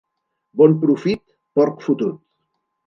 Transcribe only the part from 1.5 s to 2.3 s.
porc fotut!